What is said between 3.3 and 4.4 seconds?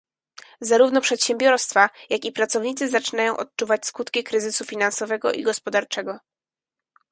odczuwać skutki